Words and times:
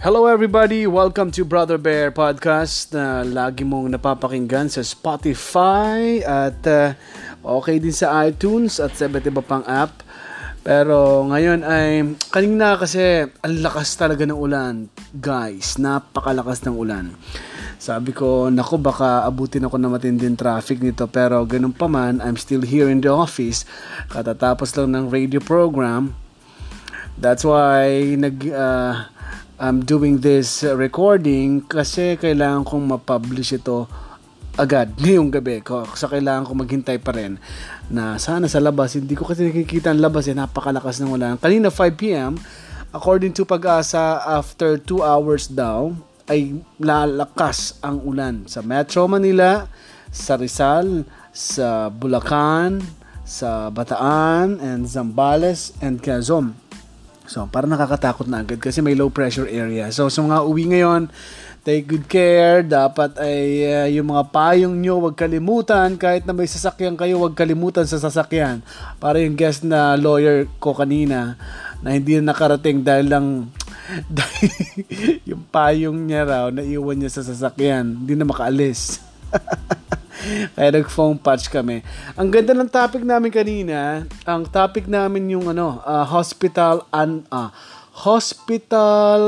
Hello 0.00 0.24
everybody! 0.24 0.88
Welcome 0.88 1.28
to 1.36 1.44
Brother 1.44 1.76
Bear 1.76 2.08
Podcast 2.08 2.96
na 2.96 3.20
lagi 3.20 3.68
mong 3.68 3.92
napapakinggan 3.92 4.72
sa 4.72 4.80
Spotify 4.80 6.24
at 6.24 6.56
uh, 6.64 6.96
okay 7.44 7.76
din 7.76 7.92
sa 7.92 8.24
iTunes 8.24 8.80
at 8.80 8.96
sa 8.96 9.12
iba't 9.12 9.28
iba 9.28 9.44
pang 9.44 9.60
app. 9.68 10.00
Pero 10.64 11.28
ngayon 11.28 11.60
ay 11.68 12.16
kanina 12.32 12.80
kasi 12.80 13.28
ang 13.28 13.60
lakas 13.60 13.92
talaga 14.00 14.24
ng 14.24 14.40
ulan. 14.40 14.88
Guys, 15.20 15.76
napakalakas 15.76 16.64
ng 16.64 16.80
ulan. 16.80 17.12
Sabi 17.76 18.16
ko, 18.16 18.48
nako 18.48 18.80
baka 18.80 19.28
abutin 19.28 19.68
ako 19.68 19.76
na 19.76 19.92
matinding 19.92 20.32
traffic 20.32 20.80
nito 20.80 21.12
pero 21.12 21.44
ganun 21.44 21.76
pa 21.76 21.92
man, 21.92 22.24
I'm 22.24 22.40
still 22.40 22.64
here 22.64 22.88
in 22.88 23.04
the 23.04 23.12
office. 23.12 23.68
Katatapos 24.08 24.72
lang 24.80 24.96
ng 24.96 25.12
radio 25.12 25.44
program. 25.44 26.16
That's 27.20 27.44
why 27.44 28.16
nag 28.16 28.48
uh, 28.48 29.19
I'm 29.60 29.84
doing 29.84 30.24
this 30.24 30.64
recording 30.64 31.60
kasi 31.60 32.16
kailangan 32.16 32.64
kong 32.64 32.96
ma-publish 32.96 33.60
ito 33.60 33.84
agad 34.56 34.88
ngayong 35.04 35.28
gabi 35.28 35.60
ko. 35.60 35.84
Sa 35.92 36.08
kailangan 36.08 36.48
ko 36.48 36.56
maghintay 36.56 36.96
pa 36.96 37.12
rin 37.12 37.36
na 37.92 38.16
sana 38.16 38.48
sa 38.48 38.56
labas, 38.56 38.96
hindi 38.96 39.12
ko 39.12 39.28
kasi 39.28 39.52
nakikita 39.52 39.92
ang 39.92 40.00
labas 40.00 40.32
eh, 40.32 40.32
napakalakas 40.32 41.04
ng 41.04 41.12
ulan. 41.12 41.36
Kanina 41.36 41.68
5pm, 41.68 42.40
according 42.88 43.36
to 43.36 43.44
pag-asa, 43.44 44.24
after 44.32 44.80
2 44.80 45.04
hours 45.04 45.52
daw, 45.52 45.92
ay 46.24 46.56
lalakas 46.80 47.76
ang 47.84 48.00
ulan 48.00 48.48
sa 48.48 48.64
Metro 48.64 49.04
Manila, 49.12 49.68
sa 50.08 50.40
Rizal, 50.40 51.04
sa 51.36 51.92
Bulacan, 51.92 52.80
sa 53.28 53.68
Bataan, 53.68 54.56
and 54.56 54.88
Zambales, 54.88 55.76
and 55.84 56.00
Quezon. 56.00 56.69
So, 57.30 57.46
para 57.46 57.62
nakakatakot 57.70 58.26
na 58.26 58.42
agad 58.42 58.58
kasi 58.58 58.82
may 58.82 58.98
low 58.98 59.06
pressure 59.06 59.46
area. 59.46 59.86
So, 59.94 60.10
sa 60.10 60.18
mga 60.18 60.42
uwi 60.50 60.66
ngayon, 60.66 61.14
take 61.62 61.86
good 61.86 62.10
care. 62.10 62.66
Dapat 62.66 63.22
ay 63.22 63.70
uh, 63.70 63.86
yung 63.86 64.10
mga 64.10 64.34
payong 64.34 64.74
nyo, 64.74 64.98
wag 64.98 65.14
kalimutan. 65.14 65.94
Kahit 65.94 66.26
na 66.26 66.34
may 66.34 66.50
sasakyan 66.50 66.98
kayo, 66.98 67.22
wag 67.22 67.38
kalimutan 67.38 67.86
sa 67.86 68.02
sasakyan. 68.02 68.66
Para 68.98 69.22
yung 69.22 69.38
guest 69.38 69.62
na 69.62 69.94
lawyer 69.94 70.50
ko 70.58 70.74
kanina, 70.74 71.38
na 71.86 71.94
hindi 71.94 72.18
na 72.18 72.34
nakarating 72.34 72.82
dahil 72.82 73.06
lang 73.06 73.26
yung 75.30 75.46
payong 75.54 76.10
niya 76.10 76.26
raw, 76.26 76.44
naiwan 76.50 76.98
niya 76.98 77.14
sa 77.14 77.22
sasakyan. 77.22 77.94
Hindi 77.94 78.18
na 78.18 78.26
makaalis. 78.26 78.98
Kaya 80.54 80.68
nag-phone 80.76 81.16
patch 81.16 81.48
kami. 81.48 81.80
Ang 82.16 82.28
ganda 82.28 82.52
ng 82.52 82.68
topic 82.68 83.02
namin 83.04 83.32
kanina, 83.32 84.04
ang 84.28 84.44
topic 84.44 84.84
namin 84.84 85.32
yung 85.32 85.48
ano, 85.48 85.80
uh, 85.80 86.04
hospital 86.04 86.84
an 86.92 87.24
uh, 87.32 87.48
hospital 88.04 89.20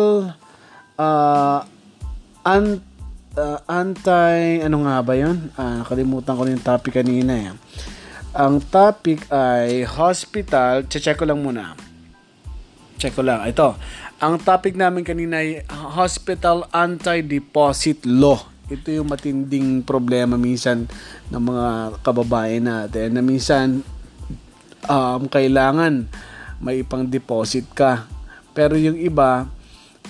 uh, 1.01 1.61
an, 2.45 2.81
uh, 3.37 3.59
anti 3.69 4.61
ano 4.61 4.85
nga 4.85 4.97
ba 5.01 5.15
'yon? 5.17 5.49
Uh, 5.57 5.81
nakalimutan 5.81 6.37
ko 6.37 6.43
yung 6.45 6.65
topic 6.65 6.93
kanina 7.01 7.33
eh. 7.33 7.51
Ang 8.33 8.65
topic 8.65 9.29
ay 9.29 9.85
hospital, 9.85 10.89
check 10.89 11.21
ko 11.21 11.29
lang 11.29 11.41
muna. 11.45 11.77
Check 12.97 13.13
ko 13.13 13.21
lang. 13.21 13.45
Ito. 13.45 13.77
Ang 14.23 14.41
topic 14.41 14.73
namin 14.73 15.05
kanina 15.05 15.43
ay 15.43 15.67
hospital 15.69 16.65
anti-deposit 16.73 18.07
law 18.07 18.52
ito 18.73 18.89
yung 18.89 19.13
matinding 19.13 19.85
problema 19.85 20.41
minsan 20.41 20.89
ng 21.29 21.43
mga 21.43 21.67
kababayan 22.01 22.65
natin 22.65 23.13
na 23.13 23.23
minsan 23.23 23.85
um, 24.89 25.23
kailangan 25.29 26.09
may 26.63 26.81
ipang 26.81 27.05
deposit 27.05 27.67
ka. 27.75 28.07
Pero 28.55 28.79
yung 28.79 28.97
iba, 28.97 29.51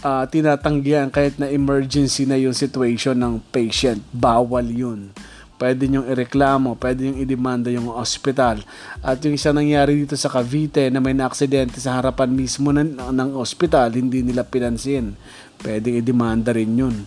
uh, 0.05 0.25
tinatanggihan 0.29 1.09
kahit 1.09 1.41
na 1.41 1.49
emergency 1.49 2.29
na 2.29 2.37
yung 2.37 2.53
situation 2.53 3.17
ng 3.17 3.41
patient. 3.51 4.05
Bawal 4.13 4.69
yun. 4.69 5.11
Pwede 5.57 5.87
nyong 5.87 6.11
ireklamo, 6.11 6.75
pwede 6.75 7.07
nyong 7.07 7.21
idemanda 7.23 7.71
yung 7.71 7.87
hospital. 7.87 8.61
At 8.99 9.23
yung 9.23 9.39
isa 9.39 9.55
nangyari 9.55 9.95
dito 9.95 10.19
sa 10.19 10.27
Cavite 10.27 10.91
na 10.91 10.99
may 10.99 11.15
na-aksidente 11.15 11.79
sa 11.79 12.03
harapan 12.03 12.35
mismo 12.35 12.75
ng, 12.75 12.99
ng 12.99 13.31
hospital, 13.39 13.95
hindi 13.95 14.27
nila 14.27 14.43
pinansin. 14.43 15.15
Pwede 15.63 16.03
idemanda 16.03 16.51
rin 16.51 16.75
yun 16.75 17.07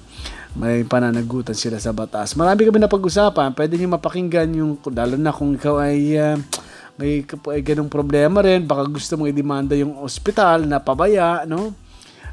may 0.55 0.87
pananagutan 0.87 1.55
sila 1.55 1.75
sa 1.83 1.91
batas. 1.91 2.31
Marami 2.39 2.63
kami 2.63 2.79
na 2.79 2.87
pag-usapan. 2.87 3.51
Pwede 3.51 3.75
niyo 3.75 3.91
mapakinggan 3.91 4.49
yung, 4.55 4.79
lalo 4.87 5.19
na 5.19 5.35
kung 5.35 5.51
ikaw 5.51 5.83
ay 5.83 6.15
uh, 6.15 6.39
may, 6.95 7.27
ay 7.27 7.61
ganung 7.61 7.91
problema 7.91 8.39
rin. 8.39 8.63
Baka 8.63 8.87
gusto 8.87 9.19
mong 9.19 9.35
i-demanda 9.35 9.75
yung 9.75 9.99
ospital 9.99 10.63
na 10.63 10.79
pabaya, 10.79 11.43
no? 11.43 11.75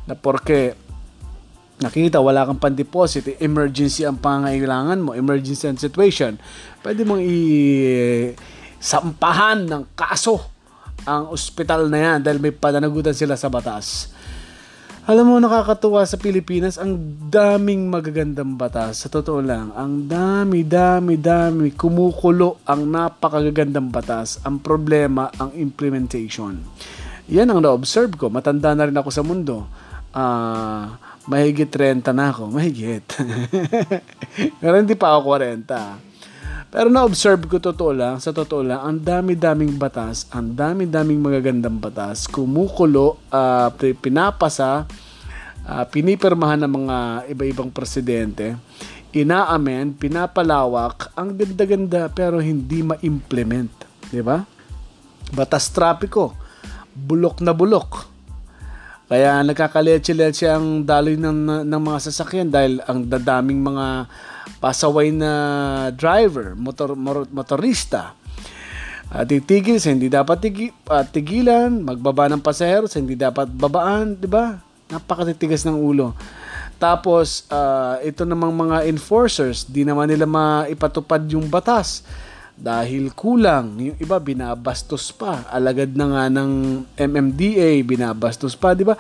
Na 0.06 0.15
porque 0.15 0.78
nakita 1.82 2.22
wala 2.22 2.47
kang 2.47 2.62
pan-deposit, 2.62 3.34
eh, 3.34 3.37
emergency 3.43 4.06
ang 4.06 4.15
pangailangan 4.22 5.03
mo, 5.03 5.19
emergency 5.19 5.66
and 5.66 5.82
situation. 5.82 6.38
Pwede 6.78 7.03
mong 7.03 7.19
i- 7.19 8.38
sampahan 8.78 9.66
ng 9.66 9.99
kaso 9.99 10.38
ang 11.03 11.34
ospital 11.34 11.91
na 11.91 11.99
yan 11.99 12.19
dahil 12.22 12.38
may 12.38 12.55
pananagutan 12.55 13.15
sila 13.15 13.34
sa 13.34 13.50
batas. 13.50 14.15
Alam 15.02 15.34
mo, 15.34 15.36
nakakatuwa 15.42 16.06
sa 16.06 16.14
Pilipinas, 16.14 16.78
ang 16.78 16.94
daming 17.26 17.90
magagandang 17.90 18.54
batas. 18.54 19.02
Sa 19.02 19.10
totoo 19.10 19.42
lang, 19.42 19.74
ang 19.74 20.06
dami, 20.06 20.62
dami, 20.62 21.18
dami, 21.18 21.74
kumukulo 21.74 22.62
ang 22.62 22.86
napakagandang 22.86 23.90
batas. 23.90 24.38
Ang 24.46 24.62
problema, 24.62 25.26
ang 25.42 25.50
implementation. 25.58 26.62
Yan 27.26 27.50
ang 27.50 27.58
na-observe 27.58 28.14
ko. 28.14 28.30
Matanda 28.30 28.78
na 28.78 28.86
rin 28.86 28.94
ako 28.94 29.10
sa 29.10 29.26
mundo. 29.26 29.66
Uh, 30.14 30.94
mahigit 31.26 31.66
30 31.66 32.06
na 32.14 32.30
ako. 32.30 32.54
Mahigit. 32.54 33.02
Pero 34.62 34.74
hindi 34.78 34.94
pa 34.94 35.19
ako 35.19 35.34
40. 35.34 36.12
Pero 36.72 36.88
na-observe 36.88 37.44
ko 37.53 37.60
totoo 37.60 37.93
lang, 37.93 38.16
sa 38.16 38.33
totoo 38.33 38.65
lang, 38.65 38.81
ang 38.81 38.97
dami-daming 38.97 39.77
batas, 39.77 40.25
ang 40.33 40.56
dami-daming 40.56 41.21
magagandang 41.21 41.77
batas, 41.77 42.25
kumukulo, 42.25 43.21
uh, 43.28 43.69
pinapasa, 43.77 44.88
uh, 45.69 45.84
pinipirmahan 45.84 46.65
ng 46.65 46.72
mga 46.72 46.97
iba-ibang 47.28 47.69
presidente, 47.69 48.56
inaamen, 49.12 49.93
pinapalawak, 49.93 51.12
ang 51.12 51.37
ganda-ganda 51.37 52.09
pero 52.09 52.41
hindi 52.41 52.81
ma-implement. 52.81 53.84
Di 54.09 54.25
ba? 54.25 54.41
Batas 55.28 55.69
trapiko, 55.77 56.32
bulok 56.97 57.44
na 57.44 57.53
bulok. 57.53 58.12
Kaya 59.10 59.42
nagkakaletse-letse 59.44 60.46
ang 60.48 60.86
daloy 60.86 61.18
ng, 61.18 61.66
ng 61.66 61.82
mga 61.82 61.98
sasakyan 62.08 62.48
dahil 62.48 62.80
ang 62.86 63.04
dadaming 63.04 63.60
mga 63.60 64.08
pasaway 64.62 65.10
na 65.10 65.32
driver, 65.92 66.54
motor, 66.54 66.94
motorista. 67.28 68.14
Uh, 69.12 69.28
titigil 69.28 69.76
sa 69.76 69.92
hindi 69.92 70.08
dapat 70.08 70.40
tigi, 70.40 70.66
uh, 70.88 71.04
tigilan, 71.04 71.84
magbaba 71.84 72.32
ng 72.32 72.40
pasahero 72.40 72.88
sa 72.88 72.96
hindi 72.96 73.12
dapat 73.12 73.50
babaan, 73.52 74.16
di 74.16 74.30
ba? 74.30 74.56
Napakatitigas 74.88 75.69
ng 75.69 75.76
ulo. 75.76 76.16
Tapos, 76.80 77.44
uh, 77.52 78.00
ito 78.00 78.24
namang 78.24 78.56
mga 78.56 78.88
enforcers, 78.88 79.69
di 79.69 79.84
naman 79.84 80.08
nila 80.08 80.24
maipatupad 80.24 81.20
yung 81.28 81.46
batas 81.52 82.02
dahil 82.56 83.10
kulang. 83.16 83.74
Yung 83.80 83.98
iba 83.98 84.16
binabastos 84.20 85.10
pa. 85.10 85.44
Alagad 85.50 85.96
na 85.96 86.06
nga 86.08 86.24
ng 86.28 86.84
MMDA, 86.94 87.82
binabastos 87.82 88.54
pa, 88.54 88.76
di 88.76 88.84
ba? 88.86 88.94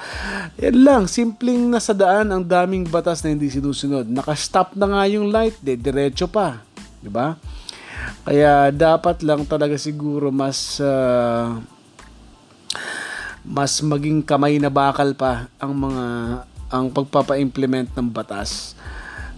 Yan 0.58 0.76
lang, 0.82 1.02
simpleng 1.06 1.70
nasa 1.70 1.92
daan 1.92 2.32
ang 2.32 2.42
daming 2.42 2.88
batas 2.88 3.22
na 3.22 3.30
hindi 3.30 3.52
sinusunod. 3.52 4.08
Naka-stop 4.08 4.74
na 4.74 4.86
nga 4.90 5.02
yung 5.08 5.30
light, 5.30 5.56
de, 5.60 5.76
diretso 5.78 6.26
pa, 6.26 6.64
di 6.98 7.12
ba? 7.12 7.36
Kaya 8.22 8.70
dapat 8.70 9.26
lang 9.26 9.42
talaga 9.46 9.74
siguro 9.74 10.30
mas 10.30 10.78
uh, 10.78 11.58
mas 13.42 13.82
maging 13.82 14.22
kamay 14.22 14.62
na 14.62 14.70
bakal 14.70 15.10
pa 15.18 15.50
ang 15.58 15.74
mga 15.74 16.04
ang 16.72 16.86
pagpapa-implement 16.88 17.90
ng 17.98 18.08
batas 18.08 18.78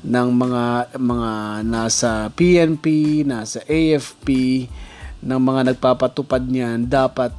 ng 0.05 0.29
mga 0.37 0.65
mga 1.01 1.33
nasa 1.65 2.29
PNP, 2.37 2.87
nasa 3.25 3.65
AFP, 3.65 4.29
ng 5.25 5.41
mga 5.41 5.73
nagpapatupad 5.73 6.45
niyan 6.45 6.85
dapat 6.85 7.33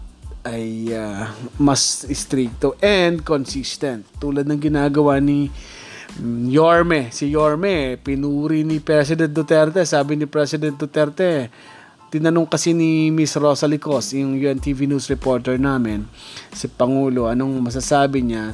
ay 0.45 0.93
uh, 0.93 1.29
mas 1.61 2.05
stricto 2.09 2.73
and 2.81 3.21
consistent. 3.21 4.05
Tulad 4.17 4.49
ng 4.49 4.61
ginagawa 4.61 5.21
ni 5.21 5.49
mm, 6.17 6.49
Yorme. 6.49 7.09
Si 7.13 7.29
Yorme, 7.29 7.97
pinuri 8.01 8.65
ni 8.65 8.81
President 8.81 9.29
Duterte. 9.29 9.85
Sabi 9.85 10.17
ni 10.17 10.25
President 10.29 10.77
Duterte, 10.77 11.49
tinanong 12.13 12.45
kasi 12.49 12.77
ni 12.77 13.09
Miss 13.09 13.33
Rosa 13.37 13.65
Licos, 13.65 14.13
yung 14.13 14.37
UNTV 14.37 14.85
News 14.85 15.09
reporter 15.09 15.57
namin, 15.57 16.05
si 16.53 16.69
Pangulo, 16.69 17.25
anong 17.29 17.61
masasabi 17.65 18.21
niya 18.21 18.53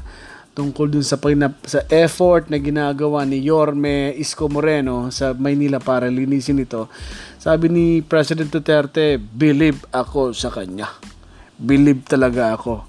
tungkol 0.51 0.91
dun 0.91 1.05
sa, 1.05 1.15
pinap- 1.15 1.63
sa 1.63 1.83
effort 1.87 2.51
na 2.51 2.59
ginagawa 2.59 3.23
ni 3.23 3.39
Yorme 3.43 4.11
Isko 4.19 4.51
Moreno 4.51 5.07
sa 5.09 5.31
Maynila 5.31 5.79
para 5.79 6.11
linisin 6.11 6.59
ito. 6.59 6.91
Sabi 7.39 7.71
ni 7.71 7.85
President 8.03 8.51
Duterte, 8.51 9.15
believe 9.17 9.81
ako 9.95 10.35
sa 10.35 10.51
kanya. 10.51 10.91
Believe 11.55 12.03
talaga 12.03 12.53
ako. 12.53 12.83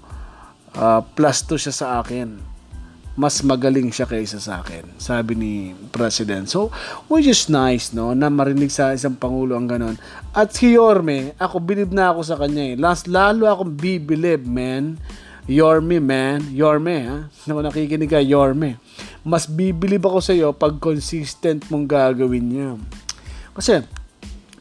Uh, 0.72 1.00
plus 1.14 1.44
to 1.44 1.54
siya 1.60 1.72
sa 1.72 1.86
akin. 2.00 2.52
mas 3.12 3.44
magaling 3.44 3.92
siya 3.92 4.08
kaysa 4.08 4.40
sa 4.40 4.64
akin, 4.64 4.88
sabi 4.96 5.36
ni 5.36 5.52
President. 5.92 6.48
So, 6.48 6.72
which 7.12 7.28
is 7.28 7.52
nice, 7.52 7.92
no, 7.92 8.16
na 8.16 8.32
marinig 8.32 8.72
sa 8.72 8.96
isang 8.96 9.20
Pangulo 9.20 9.52
ang 9.52 9.68
ganon. 9.68 10.00
At 10.32 10.56
si 10.56 10.72
Yorme, 10.72 11.36
ako, 11.36 11.60
bilib 11.60 11.92
na 11.92 12.16
ako 12.16 12.24
sa 12.24 12.40
kanya 12.40 12.72
eh. 12.72 12.74
Last, 12.80 13.12
lalo 13.12 13.44
akong 13.44 13.76
bibilib, 13.76 14.48
man. 14.48 14.96
Yorme, 15.50 15.98
man. 15.98 16.40
Yorme, 16.54 16.94
ha? 17.02 17.18
Naku, 17.46 17.60
nakikinig 17.62 18.10
ka, 18.10 18.22
Yorme. 18.22 18.78
Mas 19.22 19.46
bibilib 19.46 20.02
ako 20.06 20.18
sa 20.22 20.34
iyo 20.34 20.50
pag 20.54 20.78
consistent 20.78 21.66
mong 21.70 21.86
gagawin 21.86 22.46
niya. 22.46 22.70
Kasi, 23.54 23.82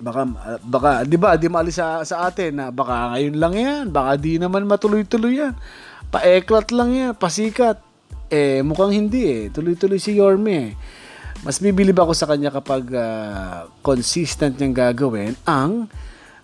baka 0.01 0.25
baka 0.65 0.91
'di 1.05 1.13
ba 1.13 1.37
di 1.37 1.45
maalis 1.45 1.77
sa, 1.77 2.01
sa 2.01 2.25
atin 2.25 2.57
na 2.57 2.65
baka 2.73 3.13
ngayon 3.13 3.35
lang 3.37 3.53
'yan 3.53 3.85
baka 3.93 4.17
di 4.17 4.41
naman 4.41 4.65
matuloy-tuloy 4.65 5.37
'yan 5.37 5.53
paeklat 6.09 6.73
lang 6.73 6.89
'yan 6.89 7.13
pasikat 7.13 7.77
eh, 8.31 8.63
mukhang 8.63 8.95
hindi 8.95 9.27
eh. 9.27 9.43
Tuloy-tuloy 9.51 9.99
si 9.99 10.15
Yorme 10.15 10.55
eh. 10.55 10.69
Mas 11.43 11.59
bibilib 11.59 11.99
ako 11.99 12.15
sa 12.15 12.31
kanya 12.31 12.47
kapag 12.47 12.87
uh, 12.95 13.67
consistent 13.83 14.55
niyang 14.55 14.71
gagawin 14.71 15.35
ang 15.43 15.91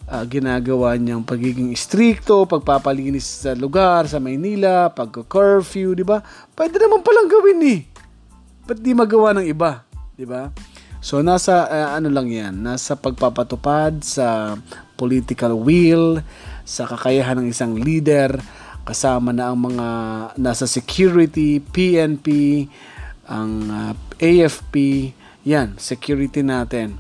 uh, 0.07 0.23
ginagawa 0.25 0.95
niyang 0.95 1.23
pagiging 1.27 1.75
stricto, 1.75 2.47
pagpapalinis 2.47 3.45
sa 3.45 3.51
lugar, 3.53 4.07
sa 4.07 4.17
Maynila, 4.23 4.89
pagka-curfew, 4.91 5.93
di 5.93 6.07
ba? 6.07 6.23
Pwede 6.55 6.79
naman 6.79 7.03
palang 7.03 7.27
gawin 7.27 7.59
eh. 7.67 7.79
Ba't 8.67 8.79
di 8.79 8.91
magawa 8.95 9.35
ng 9.37 9.45
iba? 9.47 9.83
Di 10.15 10.23
ba? 10.27 10.51
So, 11.03 11.21
nasa, 11.21 11.67
uh, 11.69 11.89
ano 11.93 12.09
lang 12.09 12.27
yan, 12.31 12.53
nasa 12.63 12.97
pagpapatupad 12.97 14.01
sa 14.01 14.57
political 14.97 15.61
will, 15.61 16.19
sa 16.67 16.89
kakayahan 16.89 17.39
ng 17.39 17.47
isang 17.53 17.77
leader, 17.77 18.33
kasama 18.83 19.35
na 19.35 19.51
ang 19.51 19.59
mga 19.61 19.87
nasa 20.39 20.65
security, 20.65 21.59
PNP, 21.61 22.27
ang 23.27 23.51
uh, 23.67 23.93
AFP, 24.17 25.11
yan, 25.47 25.79
security 25.79 26.43
natin. 26.43 26.99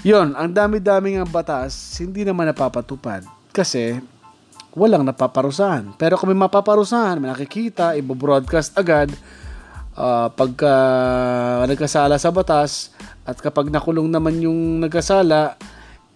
Yon, 0.00 0.32
ang 0.32 0.48
dami-dami 0.48 1.20
ng 1.20 1.28
batas, 1.28 2.00
hindi 2.00 2.24
naman 2.24 2.48
napapatupad 2.48 3.20
kasi 3.52 4.00
walang 4.72 5.04
napaparusahan. 5.04 5.92
Pero 6.00 6.16
kung 6.16 6.32
may 6.32 6.40
mapaparusahan, 6.40 7.20
may 7.20 7.28
nakikita, 7.28 7.92
ibo-broadcast 8.00 8.80
agad, 8.80 9.12
uh, 9.92 10.32
pagka 10.32 10.72
nagkasala 11.68 12.16
sa 12.16 12.32
batas, 12.32 12.96
at 13.28 13.36
kapag 13.44 13.68
nakulong 13.68 14.08
naman 14.08 14.40
yung 14.40 14.80
nagkasala, 14.80 15.60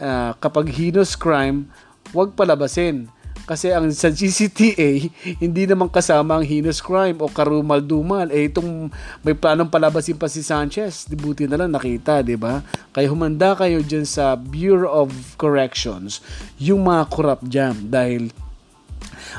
uh, 0.00 0.32
kapag 0.40 0.72
heinous 0.72 1.12
crime, 1.12 1.69
huwag 2.16 2.32
palabasin. 2.32 3.12
Kasi 3.44 3.76
ang 3.76 3.93
sa 3.93 4.08
GCTA, 4.08 5.12
hindi 5.37 5.69
naman 5.69 5.93
kasama 5.93 6.41
ang 6.41 6.44
heinous 6.49 6.81
crime 6.81 7.20
o 7.20 7.29
karumal-dumal. 7.29 8.32
Eh 8.32 8.49
itong 8.49 8.88
may 9.20 9.37
planong 9.37 9.69
palabasin 9.69 10.17
pa 10.17 10.32
si 10.32 10.41
Sanchez, 10.41 11.05
buti 11.12 11.44
na 11.44 11.61
lang 11.61 11.76
nakita, 11.76 12.25
di 12.25 12.41
ba? 12.41 12.64
Kaya 12.96 13.12
humanda 13.12 13.52
kayo 13.52 13.85
dyan 13.85 14.08
sa 14.08 14.32
Bureau 14.32 15.05
of 15.05 15.12
Corrections, 15.37 16.25
yung 16.56 16.88
mga 16.88 17.05
corrupt 17.12 17.44
dyan. 17.44 17.93
Dahil 17.93 18.32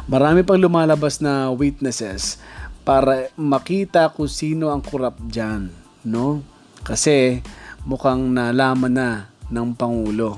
marami 0.06 0.46
pang 0.46 0.62
lumalabas 0.62 1.18
na 1.18 1.50
witnesses 1.50 2.38
para 2.86 3.34
makita 3.34 4.13
kung 4.13 4.30
sino 4.30 4.69
ang 4.69 4.86
corrupt 4.86 5.25
dyan. 5.34 5.74
No? 6.06 6.46
Kasi 6.86 7.42
mukhang 7.90 8.38
nalaman 8.38 8.94
na 8.94 9.10
ng 9.50 9.74
Pangulo 9.74 10.38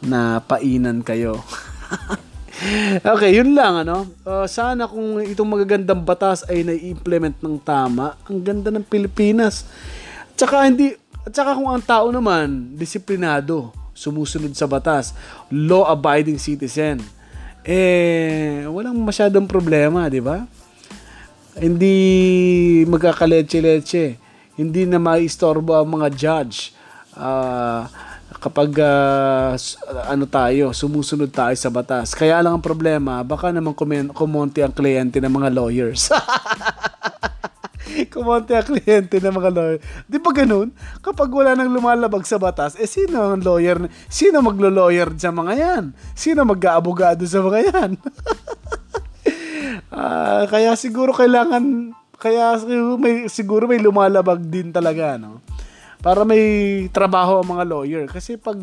na 0.00 0.40
painan 0.40 1.04
kayo. 1.04 1.36
okay, 3.14 3.30
yun 3.34 3.54
lang 3.54 3.86
ano. 3.86 4.06
Uh, 4.22 4.46
sana 4.46 4.86
kung 4.86 5.18
itong 5.22 5.50
magagandang 5.50 6.02
batas 6.02 6.46
ay 6.46 6.62
na-implement 6.62 7.36
ng 7.42 7.58
tama, 7.62 8.14
ang 8.26 8.38
ganda 8.42 8.70
ng 8.70 8.86
Pilipinas. 8.86 9.66
Tsaka 10.38 10.66
hindi 10.66 10.96
at 11.22 11.30
saka 11.30 11.54
kung 11.54 11.70
ang 11.70 11.82
tao 11.82 12.10
naman 12.10 12.74
disiplinado, 12.74 13.70
sumusunod 13.94 14.50
sa 14.58 14.66
batas, 14.66 15.14
law-abiding 15.54 16.34
citizen, 16.34 16.98
eh 17.62 18.66
walang 18.66 18.98
masyadong 18.98 19.46
problema, 19.46 20.10
di 20.10 20.18
ba? 20.18 20.42
Hindi 21.54 21.94
magkakaleche-leche. 22.90 24.18
Hindi 24.58 24.82
na 24.84 24.98
maistorbo 24.98 25.78
ang 25.78 25.94
mga 25.94 26.08
judge. 26.10 26.74
Uh, 27.14 27.86
kapag 28.42 28.74
uh, 28.82 29.54
ano 30.10 30.26
tayo, 30.26 30.74
sumusunod 30.74 31.30
tayo 31.30 31.54
sa 31.54 31.70
batas. 31.70 32.10
Kaya 32.10 32.42
lang 32.42 32.58
ang 32.58 32.64
problema, 32.64 33.22
baka 33.22 33.54
naman 33.54 33.70
kumonti 34.10 34.66
ang 34.66 34.74
kliyente 34.74 35.22
ng 35.22 35.30
mga 35.30 35.54
lawyers. 35.54 36.10
kumonti 38.12 38.58
ang 38.58 38.66
kliyente 38.66 39.22
ng 39.22 39.30
mga 39.30 39.50
lawyer. 39.54 39.78
Di 40.10 40.18
ba 40.18 40.34
ganun? 40.34 40.74
Kapag 40.98 41.30
wala 41.30 41.54
nang 41.54 41.70
lumalabag 41.70 42.26
sa 42.26 42.42
batas, 42.42 42.74
eh 42.74 42.90
sino 42.90 43.30
ang 43.30 43.46
lawyer? 43.46 43.78
Sino 44.10 44.42
maglo-lawyer 44.42 45.14
sa 45.14 45.30
mga 45.30 45.52
yan? 45.54 45.84
Sino 46.18 46.42
mag-aabogado 46.42 47.22
sa 47.22 47.38
mga 47.46 47.58
yan? 47.70 47.90
uh, 49.94 50.42
kaya 50.52 50.74
siguro 50.74 51.14
kailangan 51.14 51.94
kaya 52.18 52.54
siguro 52.58 52.98
may 53.02 53.26
siguro 53.26 53.66
may 53.66 53.82
lumalabag 53.82 54.38
din 54.46 54.70
talaga 54.70 55.18
no 55.18 55.42
para 56.02 56.26
may 56.26 56.42
trabaho 56.90 57.40
ang 57.40 57.48
mga 57.56 57.64
lawyer. 57.64 58.04
Kasi 58.10 58.34
pag 58.34 58.58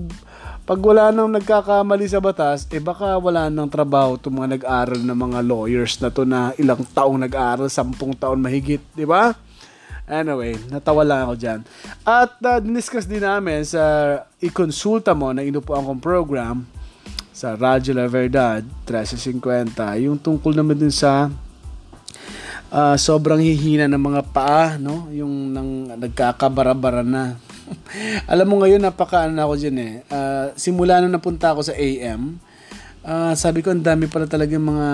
pag 0.70 0.78
wala 0.86 1.10
nang 1.10 1.34
nagkakamali 1.34 2.06
sa 2.06 2.22
batas, 2.22 2.70
eh 2.70 2.78
baka 2.78 3.18
wala 3.18 3.50
nang 3.50 3.72
trabaho 3.72 4.20
itong 4.20 4.38
mga 4.38 4.50
nag-aral 4.60 5.02
na 5.02 5.18
mga 5.18 5.40
lawyers 5.42 5.98
na 5.98 6.14
to 6.14 6.30
na 6.30 6.54
ilang 6.62 6.86
taong 6.94 7.18
nag-aral, 7.18 7.66
sampung 7.74 8.14
taon 8.14 8.38
mahigit, 8.38 8.84
di 8.94 9.02
ba? 9.02 9.34
Anyway, 10.06 10.54
natawa 10.70 11.02
lang 11.02 11.26
ako 11.26 11.34
dyan. 11.42 11.60
At 12.06 12.38
uh, 12.42 12.62
diniscuss 12.62 13.10
din 13.10 13.26
namin 13.26 13.66
sa 13.66 13.82
ikonsulta 14.38 15.18
mo 15.18 15.34
na 15.34 15.42
inupuan 15.42 15.86
kong 15.86 16.02
program 16.02 16.70
sa 17.34 17.58
Radyo 17.58 17.98
La 17.98 18.06
Verdad 18.06 18.62
1350, 18.86 20.06
yung 20.06 20.22
tungkol 20.22 20.54
naman 20.54 20.78
din 20.78 20.94
sa 20.94 21.34
uh, 22.74 22.96
sobrang 22.98 23.42
hihina 23.42 23.90
ng 23.90 24.02
mga 24.02 24.22
paa, 24.34 24.78
no? 24.78 25.10
Yung 25.14 25.54
nang 25.54 25.94
nagkakabara-bara 25.98 27.06
na. 27.06 27.38
Alam 28.32 28.48
mo 28.50 28.56
ngayon, 28.62 28.82
napaka 28.82 29.30
ano 29.30 29.38
ako 29.46 29.54
dyan 29.58 29.78
eh. 29.78 29.94
Uh, 30.10 30.54
simula 30.58 31.02
na 31.02 31.10
napunta 31.10 31.54
ako 31.54 31.70
sa 31.70 31.78
AM, 31.78 32.42
uh, 33.06 33.32
ah, 33.32 33.34
sabi 33.38 33.62
ko, 33.62 33.70
ang 33.74 33.86
dami 33.86 34.10
pala 34.10 34.26
talaga 34.26 34.58
mga 34.58 34.90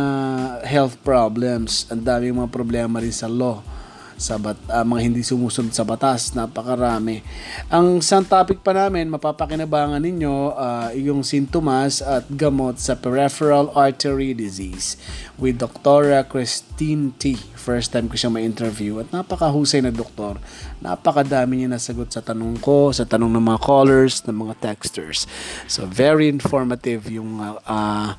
health 0.67 0.99
problems. 1.03 1.87
Ang 1.91 2.03
dami 2.03 2.31
mga 2.31 2.51
problema 2.51 2.99
rin 2.99 3.15
sa 3.15 3.31
law 3.31 3.84
sa 4.15 4.39
bat, 4.39 4.55
uh, 4.71 4.83
mga 4.87 5.01
hindi 5.11 5.21
sumusunod 5.21 5.75
sa 5.75 5.83
batas, 5.83 6.31
napakarami. 6.31 7.19
Ang 7.67 7.99
isang 7.99 8.23
topic 8.23 8.63
pa 8.63 8.71
namin, 8.71 9.11
mapapakinabangan 9.11 9.99
ninyo 9.99 10.55
uh, 10.55 10.89
yung 10.95 11.21
sintomas 11.21 11.99
at 11.99 12.23
gamot 12.31 12.79
sa 12.79 12.95
peripheral 12.95 13.71
artery 13.75 14.31
disease 14.31 14.95
with 15.35 15.59
Dr. 15.59 16.23
Christine 16.31 17.11
T. 17.19 17.35
First 17.59 17.91
time 17.91 18.07
ko 18.07 18.15
siya 18.15 18.31
ma-interview 18.31 19.03
at 19.03 19.11
napakahusay 19.11 19.83
na 19.83 19.91
doktor. 19.91 20.39
Napakadami 20.79 21.63
niya 21.63 21.75
nasagot 21.75 22.13
sa 22.13 22.23
tanong 22.23 22.61
ko, 22.63 22.95
sa 22.95 23.03
tanong 23.03 23.31
ng 23.35 23.45
mga 23.51 23.59
callers, 23.59 24.23
ng 24.23 24.47
mga 24.47 24.55
texters. 24.63 25.27
So 25.67 25.83
very 25.83 26.31
informative 26.31 27.09
yung 27.11 27.41
uh, 27.41 27.59
uh, 27.67 28.13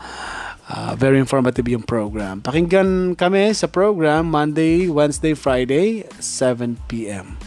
Uh, 0.66 0.98
very 0.98 1.22
informative 1.22 1.62
yung 1.70 1.86
program. 1.86 2.42
Pakinggan 2.42 3.14
kami 3.14 3.54
sa 3.54 3.70
program 3.70 4.26
Monday, 4.26 4.90
Wednesday, 4.90 5.30
Friday, 5.30 6.02
7 6.18 6.74
p.m. 6.90 7.38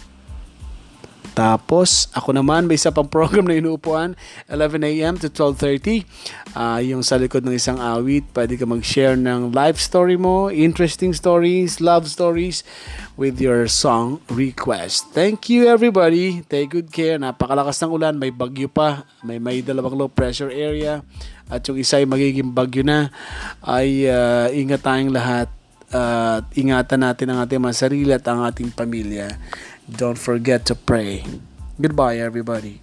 Tapos, 1.39 2.11
ako 2.11 2.35
naman, 2.35 2.67
may 2.67 2.75
isa 2.75 2.91
pang 2.91 3.07
program 3.07 3.47
na 3.47 3.55
inuupuan, 3.55 4.19
11 4.51 4.83
a.m. 4.83 5.15
to 5.15 5.31
12.30. 5.31 6.03
Uh, 6.51 6.83
yung 6.83 6.99
sa 6.99 7.15
likod 7.15 7.47
ng 7.47 7.55
isang 7.55 7.79
awit, 7.79 8.27
pwede 8.35 8.59
ka 8.59 8.67
mag-share 8.67 9.15
ng 9.15 9.55
life 9.55 9.79
story 9.79 10.19
mo, 10.19 10.51
interesting 10.51 11.15
stories, 11.15 11.79
love 11.79 12.11
stories 12.11 12.67
with 13.15 13.39
your 13.39 13.71
song 13.71 14.19
request. 14.27 15.15
Thank 15.15 15.47
you 15.47 15.63
everybody. 15.71 16.43
Take 16.43 16.75
good 16.75 16.91
care. 16.91 17.15
Napakalakas 17.15 17.79
ng 17.87 17.91
ulan, 17.95 18.19
may 18.19 18.35
bagyo 18.35 18.67
pa, 18.67 19.07
may 19.23 19.39
may 19.39 19.63
dalawang 19.63 19.95
low 19.95 20.11
pressure 20.11 20.51
area 20.51 21.07
at 21.47 21.63
yung 21.71 21.79
isa 21.79 22.03
ay 22.03 22.05
magiging 22.05 22.51
bagyo 22.51 22.83
na, 22.83 23.15
ay 23.63 24.11
uh, 24.11 24.51
ingat 24.51 24.83
tayong 24.83 25.15
lahat 25.15 25.47
at 25.89 25.97
uh, 25.97 26.37
ingatan 26.53 27.01
natin 27.01 27.33
ang 27.33 27.39
ating 27.41 27.57
mga 27.57 27.75
sarili 27.77 28.11
at 28.13 28.21
ang 28.29 28.45
ating 28.45 28.69
pamilya. 28.69 29.25
Don't 29.97 30.17
forget 30.17 30.65
to 30.67 30.75
pray. 30.75 31.23
Goodbye, 31.81 32.17
everybody. 32.19 32.81